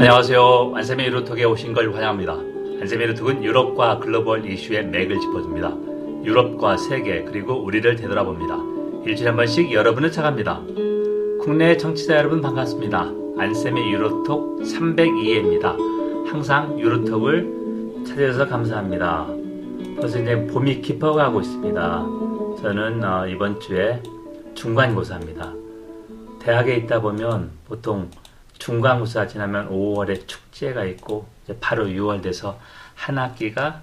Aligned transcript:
안녕하세요. 0.00 0.74
안세미 0.76 1.06
유로톡에 1.06 1.42
오신 1.42 1.72
걸 1.72 1.92
환영합니다. 1.92 2.34
안세미 2.80 3.02
유로톡은 3.02 3.42
유럽과 3.42 3.98
글로벌 3.98 4.48
이슈의 4.48 4.86
맥을 4.86 5.18
짚어줍니다. 5.18 5.74
유럽과 6.24 6.76
세계 6.76 7.24
그리고 7.24 7.54
우리를 7.54 7.96
되돌아봅니다. 7.96 8.58
일주일에 9.04 9.30
한 9.30 9.36
번씩 9.36 9.72
여러분을 9.72 10.12
찾아갑니다. 10.12 10.62
국내 11.40 11.76
청취자 11.76 12.16
여러분 12.16 12.40
반갑습니다. 12.40 13.10
안세미 13.38 13.92
유로톡 13.92 14.60
302회입니다. 14.60 15.76
항상 16.30 16.78
유로톡을 16.78 18.04
찾아주셔서 18.06 18.46
감사합니다. 18.48 19.26
벌써 20.00 20.20
이제 20.20 20.46
봄이 20.46 20.80
깊어가고 20.80 21.40
있습니다. 21.40 22.06
저는 22.62 23.04
어, 23.04 23.26
이번 23.26 23.58
주에 23.58 24.00
중간고사입니다. 24.54 25.52
대학에 26.38 26.76
있다 26.76 27.00
보면 27.00 27.50
보통 27.66 28.08
중간고사 28.58 29.28
지나면 29.28 29.70
5월에 29.70 30.26
축제가 30.26 30.84
있고 30.84 31.28
바로 31.60 31.86
6월 31.86 32.22
돼서 32.22 32.58
한 32.94 33.18
학기가 33.18 33.82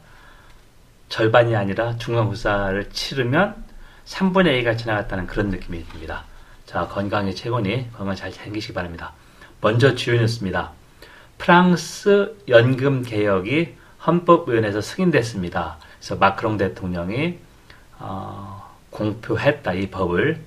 절반이 1.09 1.55
아니라 1.55 1.97
중간고사를 1.97 2.89
치르면 2.89 3.63
3분의 4.05 4.63
2가 4.63 4.77
지나갔다는 4.77 5.27
그런 5.27 5.49
느낌이 5.49 5.85
듭니다. 5.87 6.25
자, 6.65 6.87
건강이 6.87 7.35
최고니 7.35 7.91
건강 7.93 8.15
잘 8.15 8.31
챙기시기 8.31 8.73
바랍니다. 8.73 9.13
먼저 9.61 9.95
주요 9.95 10.19
뉴스입니다. 10.19 10.71
프랑스 11.37 12.35
연금 12.47 13.03
개혁이 13.03 13.75
헌법위원회에서 14.05 14.81
승인됐습니다. 14.81 15.77
그래서 15.99 16.15
마크롱 16.15 16.57
대통령이 16.57 17.39
어, 17.99 18.75
공표했다 18.89 19.73
이 19.73 19.89
법을 19.89 20.41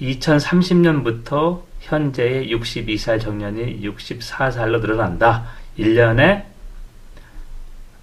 2030년부터 0.00 1.62
현재의 1.80 2.52
62살 2.54 3.20
정년이 3.20 3.80
64살로 3.82 4.80
늘어난다. 4.80 5.46
1년에 5.78 6.44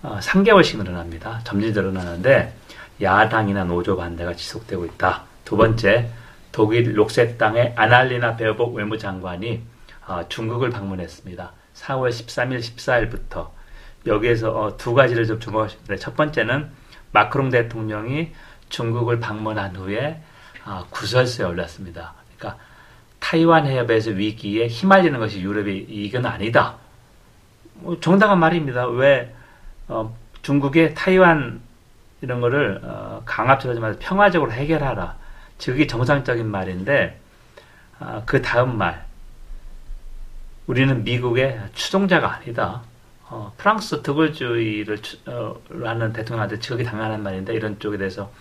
3개월씩 0.01 0.79
어, 0.79 0.83
늘어납니다. 0.83 1.41
점진 1.43 1.73
늘어나는데 1.73 2.53
야당이나 3.01 3.63
노조 3.63 3.95
반대가 3.95 4.33
지속되고 4.33 4.85
있다. 4.85 5.23
두 5.45 5.57
번째, 5.57 6.09
독일 6.51 6.97
록셋당의 6.97 7.73
아날리나 7.75 8.35
베어복 8.35 8.75
외무장관이 8.75 9.61
어, 10.07 10.27
중국을 10.29 10.69
방문했습니다. 10.69 11.51
4월 11.75 12.09
13일, 12.09 12.59
14일부터 12.59 13.49
여기에서 14.05 14.51
어, 14.51 14.77
두 14.77 14.93
가지를 14.93 15.27
좀 15.27 15.39
주목하시는데 15.39 15.97
첫 15.97 16.15
번째는 16.15 16.69
마크롱 17.11 17.49
대통령이 17.51 18.31
중국을 18.69 19.19
방문한 19.19 19.75
후에 19.75 20.21
구설수에 20.89 21.45
올랐습니다. 21.45 22.13
그러니까 22.37 22.61
타이완 23.27 23.67
해협에서 23.67 24.11
위기에 24.11 24.67
휘말리는 24.67 25.19
것이 25.19 25.41
유럽의 25.41 25.87
이익은 25.89 26.25
아니다. 26.25 26.75
뭐 27.73 27.99
정당한 27.99 28.39
말입니다. 28.39 28.87
왜 28.87 29.35
어, 29.89 30.15
중국의 30.43 30.95
타이완 30.95 31.59
이런 32.21 32.39
거를 32.39 32.79
어, 32.83 33.21
강압적으로 33.25 33.85
하지 33.85 33.99
평화적으로 33.99 34.53
해결하라. 34.53 35.17
즉이 35.57 35.87
정상적인 35.87 36.49
말인데 36.49 37.19
어, 37.99 38.23
그 38.25 38.41
다음 38.41 38.77
말 38.77 39.05
우리는 40.67 41.03
미국의 41.03 41.59
추종자가 41.73 42.35
아니다. 42.35 42.81
어, 43.25 43.53
프랑스 43.57 44.03
득을주의를 44.03 44.99
어, 45.25 45.57
하는 45.83 46.13
대통령한테 46.13 46.59
즉이 46.59 46.85
당연한 46.85 47.23
말인데 47.23 47.53
이런 47.53 47.77
쪽에 47.77 47.97
대해서 47.97 48.31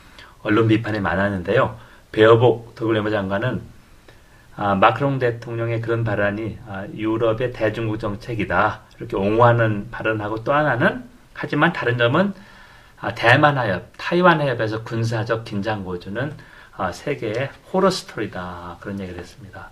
언론 0.45 0.69
비판이 0.69 1.01
많았는데요. 1.01 1.77
베어복 2.12 2.77
더글레머 2.77 3.11
장관은 3.11 3.75
아, 4.57 4.75
마크롱 4.75 5.19
대통령의 5.19 5.83
그런 5.83 6.03
발언이 6.03 6.59
아, 6.67 6.87
유럽의 6.95 7.53
대중국 7.53 7.99
정책이다 7.99 8.81
이렇게 8.98 9.17
옹호하는 9.17 9.91
발언하고 9.91 10.45
또 10.45 10.55
하나는 10.55 11.05
하지만 11.35 11.75
다른 11.75 11.98
점은 11.98 12.33
아, 12.98 13.15
대만 13.15 13.59
해협, 13.59 13.93
타이완 13.98 14.41
해협에서 14.41 14.83
군사적 14.83 15.45
긴장 15.45 15.85
고조는 15.85 16.33
아, 16.77 16.91
세계의 16.91 17.51
호러 17.73 17.91
스토리다 17.91 18.79
그런 18.80 18.98
얘기를 18.98 19.20
했습니다. 19.20 19.70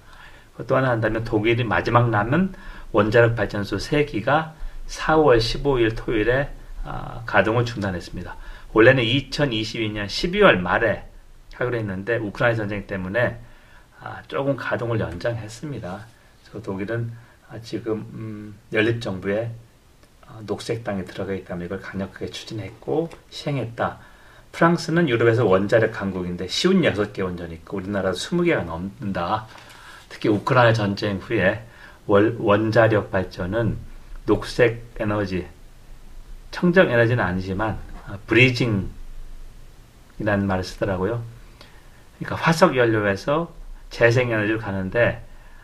또 0.67 0.77
하나 0.77 0.91
한다면 0.91 1.25
독일이 1.25 1.65
마지막 1.65 2.11
남은 2.11 2.53
원자력 2.93 3.35
발전소 3.35 3.79
3기가 3.79 4.53
4월 4.87 5.39
15일 5.39 5.97
토요일에 5.97 6.51
아, 6.85 7.23
가동을 7.25 7.65
중단했습니다. 7.65 8.37
원래는 8.75 9.03
2022년 9.03 10.07
12월 10.07 10.59
말에 10.59 11.09
하기로 11.55 11.77
했는데 11.79 12.17
우크라이나 12.19 12.57
전쟁 12.59 12.87
때문에 12.87 13.21
아, 13.29 13.44
조금 14.29 14.57
가동을 14.57 15.01
연장했습니다. 15.01 16.07
그래서 16.43 16.63
독일은 16.63 17.13
아, 17.49 17.61
지금 17.61 18.07
음, 18.15 18.55
연립 18.73 19.01
정부에 19.01 19.51
어, 20.27 20.41
녹색당에 20.47 21.05
들어가 21.05 21.33
있다면 21.33 21.67
이걸 21.67 21.81
강력하게 21.81 22.31
추진했고 22.31 23.11
시행했다. 23.31 23.99
프랑스는 24.53 25.09
유럽에서 25.09 25.45
원자력 25.45 25.93
강국인데 25.93 26.49
쉬운 26.49 26.83
6개 26.83 27.23
원전이 27.23 27.55
있고 27.55 27.79
우리나라 27.79 28.13
20개가 28.13 28.65
넘는다. 28.65 29.47
특히 30.09 30.29
우크라이나 30.29 30.73
전쟁 30.73 31.19
후에 31.19 31.65
월, 32.07 32.37
원자력 32.39 33.11
발전은 33.11 33.77
녹색 34.27 34.85
에너지, 34.99 35.47
청정 36.51 36.91
에너지는 36.91 37.23
아니지만 37.23 37.79
아, 38.07 38.19
브리징이라는 38.27 38.87
말을 40.19 40.63
쓰더라고요. 40.63 41.23
그러니까 42.19 42.37
화석 42.37 42.77
연료에서 42.77 43.53
재생에너지로 43.91 44.59
가는데 44.59 45.23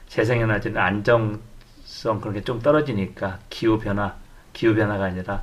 재생에너지는 0.09 0.81
안정성 0.81 2.21
그런 2.21 2.35
게 2.35 2.43
좀 2.43 2.61
떨어지니까 2.61 3.39
기후변화, 3.51 4.15
기후변화가 4.53 5.05
아니라 5.05 5.43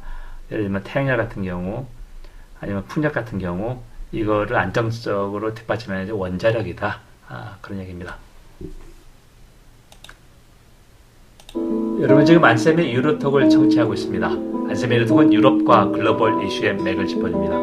예를 0.51 0.63
들면 0.63 0.83
태양열 0.83 1.17
같은 1.17 1.43
경우 1.43 1.87
아니면 2.59 2.85
풍력 2.87 3.13
같은 3.13 3.39
경우 3.39 3.81
이거를 4.11 4.55
안정적으로 4.57 5.53
뒷받침하는 5.53 6.09
원자력이다. 6.11 6.99
아, 7.29 7.57
그런 7.61 7.79
얘기입니다. 7.79 8.17
여러분 12.01 12.25
지금 12.25 12.43
안쌤의 12.43 12.93
유로톡을 12.93 13.49
청취하고 13.49 13.93
있습니다. 13.93 14.27
안쌤의 14.27 14.97
유로톡은 14.99 15.33
유럽과 15.33 15.89
글로벌 15.89 16.45
이슈의 16.45 16.75
맥을 16.75 17.07
짚어줍니다. 17.07 17.55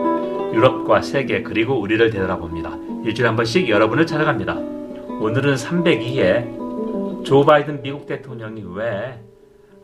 유럽과 0.55 1.03
세계 1.03 1.43
그리고 1.43 1.81
우리를 1.81 2.11
되돌아봅니다. 2.11 2.77
일주일에 3.05 3.29
한 3.29 3.37
번씩 3.37 3.69
여러분을 3.69 4.07
찾아갑니다. 4.07 4.74
오늘은 5.21 5.55
302회 5.55 7.25
조 7.25 7.45
바이든 7.45 7.83
미국 7.83 8.07
대통령이 8.07 8.63
왜 8.75 9.23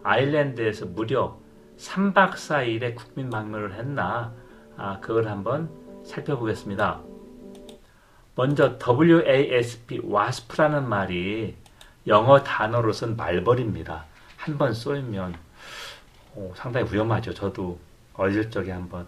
아일랜드에서 0.02 0.86
무려 0.86 1.38
3박 1.78 2.32
4일의 2.32 2.94
국민 2.94 3.30
방문을 3.30 3.74
했나 3.74 4.32
아, 4.76 4.98
그걸 5.00 5.28
한번 5.28 5.70
살펴보겠습니다. 6.04 7.00
먼저 8.34 8.78
WASP, 8.78 10.00
WASP라는 10.04 10.88
말이 10.88 11.54
영어 12.06 12.42
단어로선 12.42 13.16
말벌입니다. 13.16 14.04
한번 14.36 14.74
쏘면 14.74 15.34
오, 16.34 16.52
상당히 16.54 16.92
위험하죠. 16.92 17.34
저도 17.34 17.78
어릴 18.14 18.50
적에 18.50 18.72
한번 18.72 19.06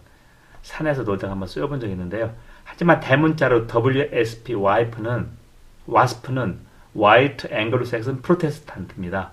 산에서 0.62 1.02
놀다가 1.02 1.32
한번 1.32 1.48
쏘여본 1.48 1.80
적이 1.80 1.92
있는데요. 1.92 2.34
하지만 2.64 3.00
대문자로 3.00 3.66
WSP 3.66 4.54
와이프는 4.54 5.41
와스프는 5.86 6.58
White 6.96 7.50
Anglo-Saxon 7.50 8.22
Protestant입니다. 8.22 9.30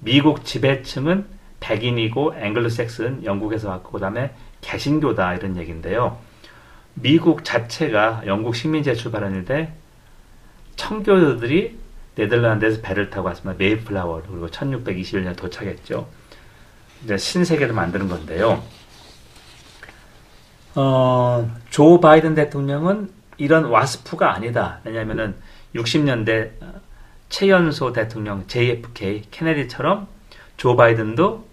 미국 0.00 0.44
지배층은 0.44 1.26
백인이고 1.60 2.34
앵글로색슨 2.36 3.24
영국에서 3.24 3.70
왔고 3.70 3.92
그다음에 3.92 4.34
개신교다 4.60 5.34
이런 5.34 5.56
얘기인데요. 5.56 6.18
미국 6.94 7.44
자체가 7.44 8.22
영국 8.26 8.56
식민지에 8.56 8.94
출발했는데 8.94 9.72
청교도들이 10.76 11.78
네덜란드에서 12.16 12.80
배를 12.82 13.10
타고 13.10 13.28
왔습니다. 13.28 13.56
메이플라워 13.58 14.22
그리고 14.28 14.48
1621년 14.48 15.36
도착했죠. 15.36 16.08
이제 17.04 17.16
신세계를 17.16 17.72
만드는 17.72 18.08
건데요. 18.08 18.62
어, 20.74 21.50
조 21.70 22.00
바이든 22.00 22.34
대통령은 22.34 23.10
이런 23.38 23.64
와스프가 23.64 24.34
아니다. 24.34 24.80
왜냐하면은 24.84 25.34
60년대 25.74 26.52
최연소 27.28 27.92
대통령 27.92 28.46
JFK 28.46 29.24
케네디처럼 29.30 30.06
조 30.56 30.76
바이든도 30.76 31.46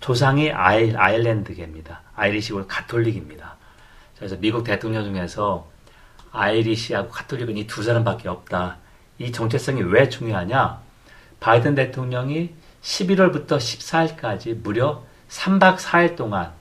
조상이 0.00 0.50
아일, 0.50 0.98
아일랜드계입니다. 0.98 2.02
아이리시고 2.14 2.66
가톨릭입니다. 2.66 3.56
그래서 4.16 4.36
미국 4.36 4.64
대통령 4.64 5.04
중에서 5.04 5.70
아이리시하고 6.32 7.10
가톨릭은 7.10 7.56
이 7.56 7.66
두 7.66 7.82
사람밖에 7.82 8.28
없다. 8.28 8.78
이 9.18 9.30
정체성이 9.32 9.82
왜 9.82 10.08
중요하냐? 10.08 10.80
바이든 11.40 11.74
대통령이 11.74 12.54
11월부터 12.82 13.58
14일까지 13.58 14.60
무려 14.62 15.04
3박 15.28 15.76
4일 15.78 16.16
동안 16.16 16.52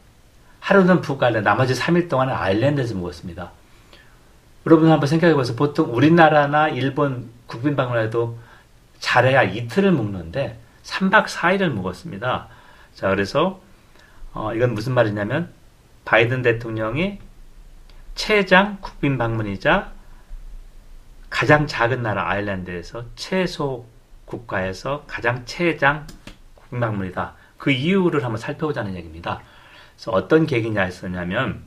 하루는 0.59 1.01
북아일랜드, 1.01 1.47
나머지 1.47 1.73
3일 1.73 2.09
동안은 2.09 2.33
아일랜드에서 2.33 2.95
묵었습니다. 2.95 3.51
여러분 4.65 4.91
한번 4.91 5.07
생각해 5.07 5.33
보세요. 5.33 5.55
보통 5.55 5.93
우리나라나 5.93 6.69
일본 6.69 7.31
국빈 7.47 7.75
방문해도 7.75 8.37
잘해야 8.99 9.43
이틀을 9.43 9.91
묵는데 9.91 10.59
3박 10.83 11.25
4일을 11.25 11.69
묵었습니다. 11.69 12.47
자, 12.93 13.09
그래서 13.09 13.59
어, 14.33 14.53
이건 14.53 14.73
무슨 14.73 14.93
말이냐면 14.93 15.51
바이든 16.05 16.43
대통령이 16.43 17.19
최장 18.13 18.77
국빈 18.81 19.17
방문이자 19.17 19.91
가장 21.29 21.65
작은 21.65 22.03
나라 22.03 22.29
아일랜드에서 22.29 23.05
최소 23.15 23.85
국가에서 24.25 25.05
가장 25.07 25.43
최장 25.45 26.05
국빈 26.55 26.79
방문이다. 26.79 27.33
그 27.57 27.71
이유를 27.71 28.23
한번 28.23 28.37
살펴보자는 28.37 28.95
얘기입니다. 28.95 29.41
그래서 29.95 30.11
어떤 30.11 30.45
계기냐 30.45 30.83
했었냐면 30.83 31.63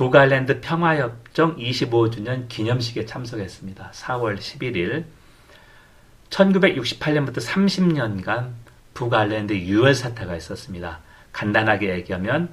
북아일랜드 0.00 0.62
평화협정 0.62 1.56
25주년 1.58 2.48
기념식에 2.48 3.04
참석했습니다. 3.04 3.90
4월 3.92 4.38
11일 4.38 5.04
1968년부터 6.30 7.46
30년간 7.46 8.52
북아일랜드 8.94 9.52
유혈 9.52 9.94
사태가 9.94 10.36
있었습니다. 10.36 11.00
간단하게 11.32 11.90
얘기하면 11.90 12.48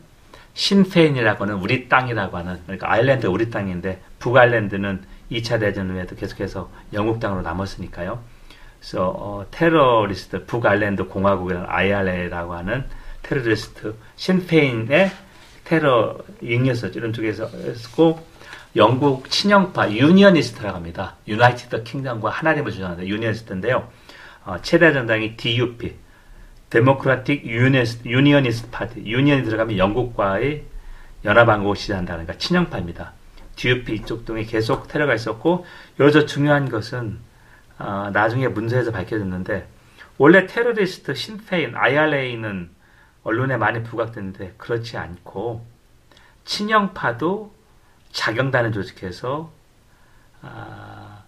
신페인이라고 0.55 1.45
하는 1.45 1.55
우리 1.55 1.87
땅이라고 1.87 2.35
하는 2.35 2.59
그러니까 2.63 2.91
아일랜드 2.91 3.27
우리 3.27 3.49
땅인데 3.49 4.01
북아일랜드는 4.19 5.03
2차 5.31 5.61
대전 5.61 5.89
후에도 5.89 6.17
계속해서 6.17 6.69
영국 6.91 7.21
땅으로 7.21 7.43
남았으니까요. 7.43 8.21
그래서 8.81 9.07
어, 9.07 9.45
테러리스트 9.51 10.45
북아일랜드 10.47 11.05
공화국이라는 11.05 11.69
IRA라고 11.69 12.55
하는 12.55 12.83
테러리스트 13.23 13.95
신페인의 14.17 15.26
테러 15.67 16.17
잉여서 16.41 16.87
이런 16.89 17.11
쪽에서 17.11 17.45
했고 17.47 18.25
영국 18.77 19.29
친영파 19.29 19.91
유니언리스트라고 19.91 20.77
합니다. 20.77 21.17
유나이티드 21.27 21.83
킹덤과 21.83 22.29
하나님을 22.29 22.71
주장하는 22.71 23.05
유니언리스트인데요. 23.05 23.89
어, 24.45 24.57
최대 24.61 24.93
정당이 24.93 25.35
DUP 25.35 25.93
데모크라틱 26.69 27.45
유니언리스트 27.45 28.69
파티 28.71 29.01
유니언이 29.05 29.43
들어가면 29.43 29.77
영국과의 29.77 30.63
연합왕국을 31.25 31.75
지지한다는 31.75 32.25
가 32.25 32.37
친영파입니다. 32.37 33.11
DUP 33.57 33.95
이쪽 33.95 34.25
등에 34.25 34.43
계속 34.43 34.87
테러가 34.87 35.15
있었고 35.15 35.65
여기서 35.99 36.25
중요한 36.27 36.69
것은 36.69 37.19
어, 37.77 38.09
나중에 38.13 38.47
문서에서 38.47 38.91
밝혀졌는데 38.91 39.67
원래 40.17 40.47
테러리스트 40.47 41.13
신페인 41.13 41.75
IRA는 41.75 42.69
언론에 43.27 43.57
많이 43.57 43.83
부각됐는데 43.83 44.53
그렇지 44.57 44.95
않고 44.97 45.65
친영파도 46.45 47.53
자경단을 48.13 48.71
조직해서 48.71 49.51
아, 50.41 51.23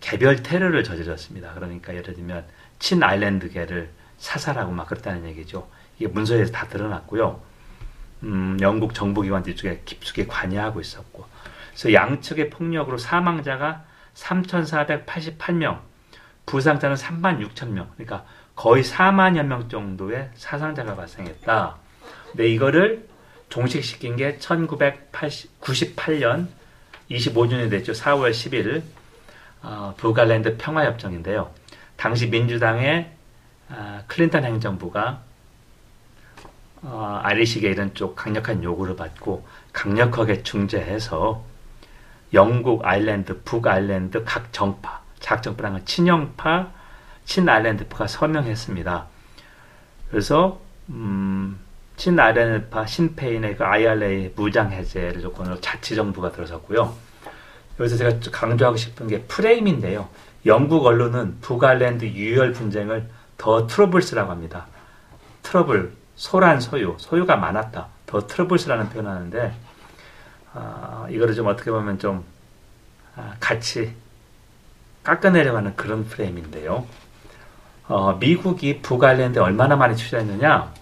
개별 0.00 0.42
테러를 0.42 0.82
저질렀습니다. 0.82 1.54
그러니까 1.54 1.94
예를 1.94 2.14
들면 2.14 2.44
친 2.80 3.00
아일랜드계를 3.04 3.90
사살하고 4.18 4.72
막 4.72 4.88
그랬다는 4.88 5.24
얘기죠. 5.26 5.70
이게 5.98 6.08
문서에서 6.08 6.50
다 6.50 6.66
드러났고요. 6.66 7.40
음, 8.24 8.58
영국 8.60 8.92
정보기관들 8.92 9.54
쪽에 9.54 9.82
깊숙이 9.84 10.26
관여하고 10.26 10.80
있었고. 10.80 11.24
그래서 11.68 11.92
양측의 11.92 12.50
폭력으로 12.50 12.98
사망자가 12.98 13.84
3,488명, 14.14 15.78
부상자는 16.46 16.96
3만 16.96 17.38
6천 17.46 17.68
명. 17.68 17.88
그러니까 17.94 18.26
거의 18.60 18.82
4만여 18.82 19.44
명 19.44 19.70
정도의 19.70 20.28
사상자가 20.34 20.94
발생했다. 20.94 21.76
근데 22.26 22.46
이거를 22.46 23.08
종식시킨 23.48 24.16
게 24.16 24.36
1998년 24.36 26.46
25년이 27.10 27.70
됐죠. 27.70 27.92
4월 27.92 28.32
10일 28.32 28.82
어, 29.62 29.94
북아일랜드 29.96 30.58
평화협정인데요. 30.58 31.50
당시 31.96 32.26
민주당의 32.26 33.10
어, 33.70 34.02
클린턴 34.06 34.44
행정부가 34.44 35.22
어, 36.82 37.20
아리식의 37.22 37.70
이런 37.70 37.94
쪽 37.94 38.14
강력한 38.14 38.62
요구를 38.62 38.94
받고 38.94 39.46
강력하게 39.72 40.42
중재해서 40.42 41.42
영국 42.34 42.84
아일랜드, 42.84 43.40
북아일랜드 43.42 44.22
각 44.24 44.52
정파, 44.52 45.00
작정파랑 45.18 45.86
친영파, 45.86 46.78
친아일랜드파 47.24 48.06
서명했습니다. 48.06 49.06
그래서 50.10 50.60
음, 50.88 51.58
친아일랜드파 51.96 52.86
신페인의 52.86 53.56
그 53.56 53.64
IRA 53.64 54.32
무장 54.34 54.72
해제를 54.72 55.20
조건으로 55.20 55.60
자치 55.60 55.94
정부가 55.94 56.32
들어섰고요. 56.32 56.94
여기서 57.78 57.96
제가 57.96 58.18
강조하고 58.30 58.76
싶은 58.76 59.06
게 59.06 59.22
프레임인데요. 59.22 60.08
영국 60.46 60.86
언론은 60.86 61.40
북아일랜드 61.40 62.04
유혈 62.04 62.52
분쟁을 62.52 63.08
The 63.36 63.66
Troubles라고 63.66 64.30
합니다. 64.30 64.66
트러블, 65.42 65.92
소란 66.16 66.60
소요, 66.60 66.96
소요가 66.98 67.36
많았다. 67.36 67.88
The 68.06 68.26
Troubles라는 68.26 68.90
표현 68.90 69.06
하는데 69.06 69.54
어, 70.52 71.06
이거를 71.10 71.34
좀 71.34 71.46
어떻게 71.46 71.70
보면 71.70 71.98
좀 71.98 72.24
아, 73.16 73.34
같이 73.40 73.94
깎아내려가는 75.02 75.76
그런 75.76 76.04
프레임인데요. 76.06 76.86
어, 77.90 78.12
미국이 78.12 78.82
북아일랜드에 78.82 79.42
얼마나 79.42 79.74
많이 79.74 79.96
투자했느냐? 79.96 80.72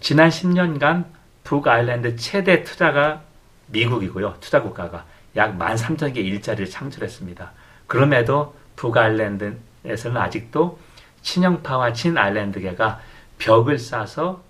지난 0.00 0.30
10년간 0.30 1.04
북아일랜드 1.44 2.16
최대 2.16 2.64
투자가 2.64 3.20
미국이고요. 3.66 4.36
투자 4.40 4.62
국가가 4.62 5.04
약 5.36 5.58
13,000개 5.58 6.16
일자리를 6.16 6.70
창출했습니다. 6.70 7.52
그럼에도 7.86 8.54
북아일랜드에서는 8.76 10.16
아직도 10.16 10.78
친영파와 11.20 11.92
친아일랜드계가 11.92 13.00
벽을 13.36 13.78
쌓아서 13.78 14.42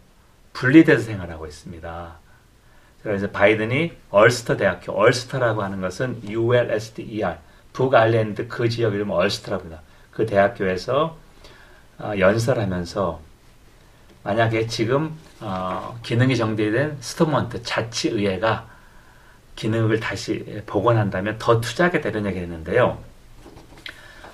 분리돼서 0.52 1.02
생활하고 1.02 1.46
있습니다. 1.48 2.12
그래서 3.02 3.28
바이든이 3.30 3.92
얼스터 4.10 4.56
대학교, 4.56 4.92
얼스터라고 4.92 5.64
하는 5.64 5.80
것은 5.80 6.22
ULSTER, 6.28 7.38
북아일랜드 7.72 8.46
그 8.46 8.68
지역 8.68 8.94
이름 8.94 9.10
얼스터라고 9.10 9.64
합니다. 9.64 9.82
그 10.12 10.26
대학교에서 10.26 11.06
어, 11.06 11.27
연설하면서 12.00 13.20
만약에 14.24 14.66
지금 14.66 15.16
어, 15.40 15.98
기능이 16.02 16.36
정지된 16.36 16.98
스토먼트 17.00 17.62
자치의회가 17.62 18.66
기능을 19.56 20.00
다시 20.00 20.62
복원한다면 20.66 21.36
더 21.38 21.60
투자하게 21.60 22.00
되는 22.00 22.26
얘기 22.26 22.38
했는데요. 22.38 22.98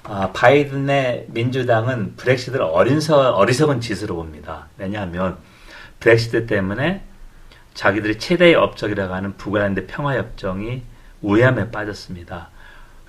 아, 0.03 0.33
바이든의 0.33 1.27
민주당은 1.29 2.17
브렉시트를 2.17 2.61
어린서, 2.63 3.33
어리석은 3.33 3.81
짓으로 3.81 4.17
봅니다. 4.17 4.69
왜냐하면 4.77 5.39
브렉시트 6.01 6.47
때문에 6.47 7.03
자기들이 7.73 8.19
최대의 8.19 8.55
업적이라고 8.55 9.15
하는 9.15 9.37
북아일랜드 9.37 9.87
평화협정이 9.87 10.83
우회함에 11.23 11.71
빠졌습니다. 11.71 12.51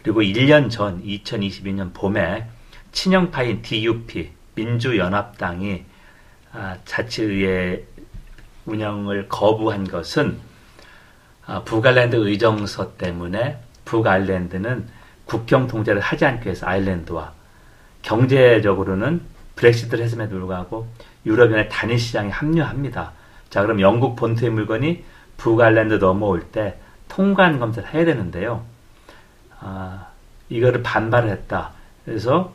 그리고 0.01 0.21
1년 0.21 0.69
전 0.69 1.03
2022년 1.03 1.93
봄에 1.93 2.47
친형파인 2.93 3.61
DUP 3.61 4.34
민주연합당이 4.55 5.83
아, 6.53 6.77
자치의회 6.85 7.85
운영을 8.65 9.27
거부한 9.27 9.85
것은 9.85 10.37
아, 11.45 11.61
북아일랜드 11.63 12.15
의정서 12.15 12.97
때문에 12.97 13.59
북아일랜드는 13.85 14.87
국경 15.25 15.67
통제를 15.67 16.01
하지 16.01 16.25
않기 16.25 16.45
위해서 16.45 16.67
아일랜드와 16.67 17.33
경제적으로는 18.01 19.21
브렉시트를 19.55 20.03
했음에도 20.03 20.37
불구하고 20.37 20.87
유럽연합의 21.25 21.69
단일 21.69 21.99
시장에 21.99 22.29
합류합니다. 22.29 23.11
자, 23.49 23.61
그럼 23.61 23.81
영국 23.81 24.15
본토의 24.15 24.51
물건이 24.51 25.03
북아일랜드 25.37 25.95
넘어올 25.95 26.41
때 26.43 26.77
통관 27.09 27.59
검사를 27.59 27.87
해야 27.93 28.05
되는데요. 28.05 28.63
아, 29.59 30.07
이거를 30.49 30.83
반발을 30.83 31.29
했다. 31.29 31.71
그래서 32.05 32.53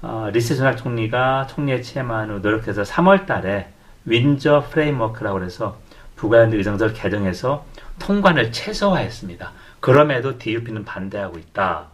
어, 0.00 0.30
리시 0.32 0.54
수낵 0.54 0.76
총리가 0.76 1.48
총리에 1.48 1.80
취임한 1.80 2.30
후 2.30 2.38
노력해서 2.38 2.82
3월 2.82 3.26
달에 3.26 3.68
윈저 4.04 4.66
프레임워크라고 4.70 5.42
해서 5.42 5.78
북아일랜드 6.16 6.56
의정서를 6.56 6.94
개정해서 6.94 7.66
통관을 7.98 8.52
최소화했습니다. 8.52 9.52
그럼에도 9.80 10.38
DUP는 10.38 10.84
반대하고 10.84 11.38
있다. 11.38 11.88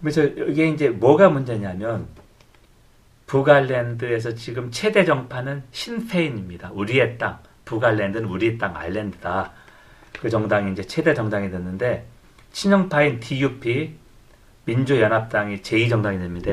그래서 0.00 0.22
이게 0.22 0.68
이제 0.68 0.88
뭐가 0.88 1.28
문제냐면 1.28 2.06
북아일랜드에서 3.26 4.34
지금 4.34 4.70
최대 4.70 5.04
정파는 5.04 5.64
신페인입니다. 5.72 6.70
우리의 6.72 7.18
땅. 7.18 7.38
북아일랜드는 7.64 8.28
우리의 8.28 8.56
땅 8.56 8.76
아일랜드다. 8.76 9.52
그 10.20 10.30
정당이 10.30 10.72
이제 10.72 10.82
최대 10.82 11.12
정당이 11.12 11.50
됐는데 11.50 12.06
친형파인 12.52 13.20
DUP 13.20 13.94
민주연합당이 14.68 15.62
제2정당이 15.62 16.18
됩니다. 16.18 16.52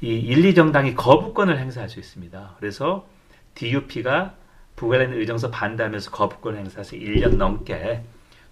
이 0.00 0.08
1, 0.08 0.54
2정당이 0.54 0.96
거부권을 0.96 1.58
행사할 1.58 1.88
수 1.88 2.00
있습니다. 2.00 2.56
그래서 2.58 3.06
DUP가 3.54 4.34
북아일랜드 4.74 5.16
의정서 5.16 5.50
반대하면서 5.50 6.10
거부권을 6.10 6.58
행사해서 6.58 6.96
1년 6.96 7.36
넘게 7.36 8.02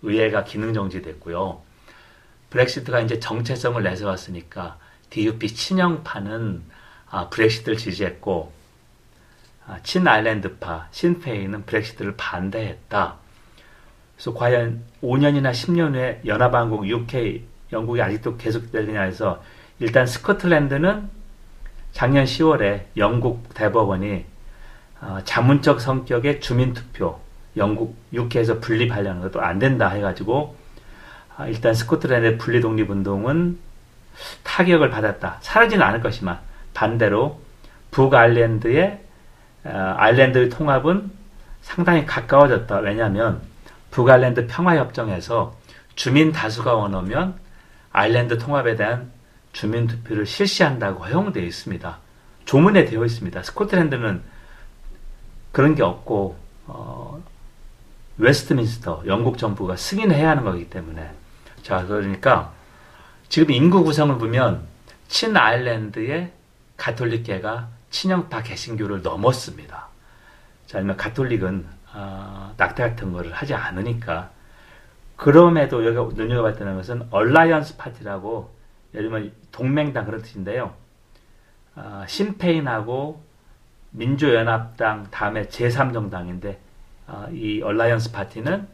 의회가 0.02 0.45
기능 0.45 0.73
정지됐고요. 0.73 1.62
브렉시트가 2.50 3.00
이제 3.00 3.19
정체성을 3.19 3.83
내세웠으니까 3.83 4.78
DUP 5.11 5.55
친영파는 5.55 6.62
아, 7.11 7.28
브렉시트를 7.28 7.78
지지했고 7.78 8.52
아, 9.66 9.78
친아일랜드파 9.83 10.88
신페이는 10.93 11.66
브렉시트를 11.66 12.16
반대했다. 12.16 13.16
그래서 14.14 14.35
과연 14.35 14.85
5년이나 15.02 15.50
10년 15.52 15.95
후에 15.95 16.23
연합왕국 16.25 16.88
UK 16.88 17.56
영국이 17.73 18.00
아직도 18.00 18.37
계속되느냐 18.37 19.02
해서 19.02 19.42
일단 19.78 20.06
스코틀랜드는 20.06 21.08
작년 21.92 22.25
10월에 22.25 22.82
영국 22.96 23.52
대법원이 23.54 24.25
어, 25.00 25.18
자문적 25.25 25.80
성격의 25.80 26.40
주민투표 26.40 27.18
영국 27.56 27.96
UK에서 28.12 28.61
분립하려는 28.61 29.23
것도 29.23 29.40
안 29.40 29.58
된다 29.58 29.88
해가지고 29.88 30.56
아, 31.37 31.46
일단 31.46 31.75
스코틀랜드의 31.75 32.38
분리 32.38 32.61
독립 32.61 32.90
운동은 32.90 33.58
타격을 34.42 34.90
받았다. 34.90 35.38
사라지는 35.40 35.85
않을 35.85 36.00
것이만 36.00 36.38
반대로 36.73 37.40
북아일랜드의 37.90 39.00
어, 39.64 39.94
아일랜드의 39.96 40.49
통합은 40.49 41.11
상당히 41.61 42.06
가까워졌다. 42.06 42.78
왜냐하면 42.78 43.42
북아일랜드 43.90 44.46
평화협정에서 44.46 45.56
주민 45.94 46.32
다수가 46.32 46.75
원하면 46.75 47.35
아일랜드 47.97 48.37
통합에 48.37 48.76
대한 48.76 49.11
주민 49.55 49.87
투표를 49.87 50.26
실시한다고 50.26 51.07
허용되어 51.07 51.43
있습니다. 51.43 51.99
조문에 52.45 52.85
되어 52.85 53.07
있습니다. 53.07 53.43
스코틀랜드는 53.43 54.23
그런 55.50 55.75
게 55.75 55.83
없고 55.83 56.38
어, 56.67 57.23
웨스트민스터 58.19 59.05
영국 59.07 59.38
정부가 59.38 59.76
승인해야 59.76 60.29
하는 60.29 60.45
거기 60.45 60.69
때문에 60.69 61.11
자 61.62 61.87
그러니까 61.87 62.53
지금 63.31 63.50
인구 63.50 63.83
구성을 63.83 64.19
보면 64.19 64.67
친 65.09 65.35
아일랜드의 65.35 66.33
가톨릭계가 66.76 67.69
친영파 67.88 68.43
개신교를 68.43 69.00
넘었습니다. 69.00 69.88
자, 70.67 70.79
아니면 70.79 70.99
가톨릭은 70.99 71.67
어, 71.95 72.53
낙태 72.59 72.91
같은 72.91 73.15
거를 73.15 73.33
하지 73.33 73.55
않으니까 73.55 74.36
그럼에도 75.16 75.85
여기가 75.85 76.08
눈여겨봐야 76.14 76.54
되는 76.54 76.76
것은 76.76 77.08
Alliance 77.11 77.76
Party라고 77.76 78.55
예를 78.94 79.11
들면 79.11 79.32
동맹당 79.50 80.04
그런 80.04 80.23
뜻인데요. 80.23 80.75
어, 81.75 82.04
신페인하고 82.06 83.23
민주연합당 83.90 85.11
다음에 85.11 85.49
제3정당인데 85.49 86.56
어, 87.06 87.26
이 87.32 87.62
Alliance 87.62 88.12
Party는 88.12 88.69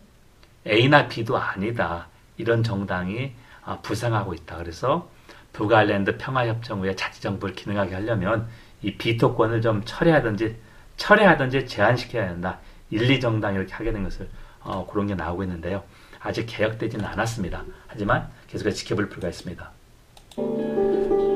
A나 0.66 1.08
B도 1.08 1.36
아니다. 1.36 2.08
이런 2.36 2.62
정당이 2.62 3.34
어, 3.64 3.80
부상하고 3.82 4.34
있다. 4.34 4.56
그래서 4.56 5.08
북아일랜드 5.52 6.16
평화협정 6.16 6.80
후에 6.80 6.96
자치정부를 6.96 7.54
기능하게 7.54 7.94
하려면 7.94 8.48
이 8.82 8.96
비토권을 8.96 9.60
좀 9.62 9.82
철회하든지 9.84 10.56
철회하든지 10.96 11.66
제한시켜야 11.66 12.28
한다. 12.28 12.58
1, 12.90 13.08
2정당 13.08 13.54
이렇게 13.54 13.72
하게 13.74 13.92
된 13.92 14.02
것을 14.04 14.28
어, 14.60 14.86
그런 14.86 15.06
게 15.06 15.14
나오고 15.14 15.42
있는데요. 15.44 15.82
아직 16.22 16.46
개혁되지는 16.46 17.04
않았습니다. 17.04 17.64
하지만 17.88 18.26
계속해서 18.48 18.76
지켜볼 18.76 19.08
필요가 19.08 19.28
있습니다. 19.28 19.70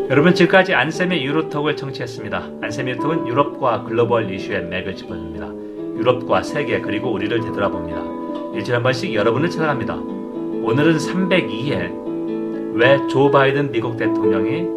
여러분 0.08 0.34
지금까지 0.34 0.74
안쌤의 0.74 1.24
유로톡을 1.24 1.76
청취했습니다. 1.76 2.50
안쌤 2.62 2.88
유로톡은 2.88 3.26
유럽과 3.26 3.82
글로벌 3.84 4.30
이슈의 4.32 4.64
맥을 4.66 4.94
짚어줍니다. 4.94 5.46
유럽과 5.98 6.42
세계 6.42 6.80
그리고 6.80 7.10
우리를 7.12 7.40
되돌아봅니다. 7.40 8.00
일주일에 8.54 8.74
한 8.76 8.82
번씩 8.82 9.12
여러분을 9.14 9.50
찾아갑니다. 9.50 9.94
오늘은 9.94 10.96
302회 10.96 12.06
왜 12.76 13.06
조 13.08 13.30
바이든 13.30 13.72
미국 13.72 13.96
대통령이 13.96 14.76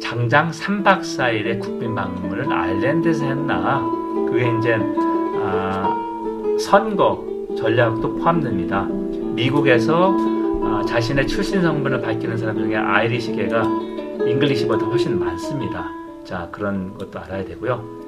장장 0.00 0.50
3박 0.50 1.00
4일의 1.00 1.60
국빈 1.60 1.94
방문을 1.94 2.52
아일랜드에서 2.52 3.24
했나 3.24 3.80
그게 4.28 4.50
이제 4.58 4.76
아, 5.42 5.96
선거 6.60 7.24
전략도 7.56 8.16
포함됩니다. 8.16 8.86
미국에서 9.38 10.16
아, 10.64 10.84
자신의 10.84 11.28
출신 11.28 11.62
성분을 11.62 12.02
밝히는 12.02 12.36
사람 12.36 12.58
중에 12.58 12.74
Irish계가 12.74 13.62
English보다 14.26 14.84
훨씬 14.86 15.18
많습니다. 15.18 15.88
자 16.24 16.48
그런 16.50 16.98
것도 16.98 17.20
알아야 17.20 17.44
되고요. 17.44 17.98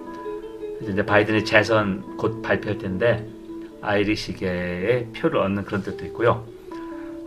이제 0.82 1.06
바이든의 1.06 1.44
재선 1.44 2.16
곧 2.16 2.42
발표할 2.42 2.78
텐데 2.78 3.26
Irish계의 3.80 5.08
표를 5.16 5.38
얻는 5.38 5.64
그런 5.64 5.82
뜻도 5.82 6.04
있고요. 6.06 6.44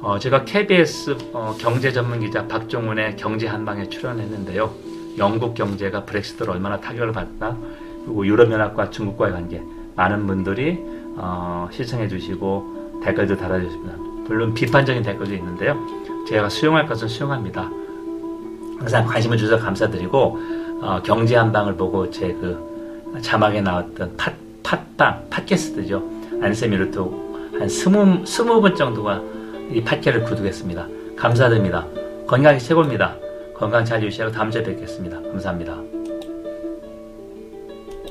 어, 0.02 0.20
제가 0.20 0.44
KBS 0.44 1.16
어, 1.32 1.56
경제 1.58 1.92
전문 1.94 2.20
기자 2.20 2.46
박종훈의 2.46 3.16
경제 3.16 3.48
한방에 3.48 3.88
출연했는데요. 3.88 4.70
영국 5.18 5.54
경제가 5.54 6.04
브렉시트로 6.04 6.52
얼마나 6.52 6.82
타격을 6.82 7.14
받나 7.14 7.58
그리고 8.04 8.28
유럽연합과 8.28 8.90
중국과의 8.90 9.32
관계 9.32 9.62
많은 9.96 10.28
분들이 10.28 10.78
어, 11.16 11.70
시청해 11.72 12.10
주시고 12.10 12.83
댓글도 13.04 13.38
달아주십니다. 13.38 13.96
물론 14.28 14.54
비판적인 14.54 15.04
댓글도 15.04 15.34
있는데요. 15.34 15.78
제가 16.28 16.50
수용할 16.50 16.86
것은 16.88 17.08
수용합니다. 17.08 17.70
항상 18.80 19.06
관심을 19.06 19.38
주셔서 19.38 19.64
감사드리고 19.64 20.40
어, 20.82 21.02
경제 21.04 21.36
한방을 21.36 21.76
보고 21.76 22.10
제 22.10 22.34
그 22.34 22.74
자막에 23.22 23.62
나왔던 23.62 24.18
팟, 24.18 24.34
팟빵, 24.64 25.28
팟캐스트죠. 25.30 26.04
안세미르토 26.42 27.24
한 27.60 27.70
스무, 27.70 28.26
스무 28.26 28.60
분 28.62 28.76
정도가 28.76 29.22
이 29.72 29.82
팟캐를 29.84 30.24
구독했습니다. 30.24 30.88
감사드립니다. 31.16 31.86
건강이 32.28 32.60
최고입니다. 32.60 33.16
건강 33.56 33.86
잘 33.86 34.04
유지하고 34.04 34.34
다음 34.34 34.50
주에 34.50 34.64
뵙겠습니다. 34.64 35.22
감사합니다. 35.22 35.93